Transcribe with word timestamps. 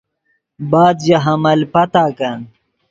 بعد 0.71 0.95
ژے 1.05 1.17
حمل 1.25 1.59
پتاکن 1.73 2.39